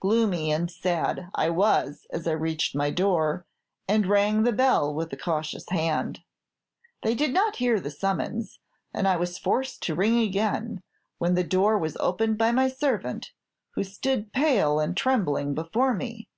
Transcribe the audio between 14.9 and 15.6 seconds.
trembling